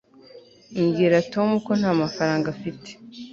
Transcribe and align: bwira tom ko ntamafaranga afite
bwira 0.87 1.17
tom 1.33 1.49
ko 1.65 1.71
ntamafaranga 1.79 2.47
afite 2.55 2.89